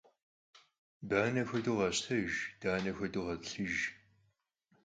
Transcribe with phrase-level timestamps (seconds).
[1.09, 3.81] Bane xuedeu kheştejj, dane xuedeu ğet'ılhıjj.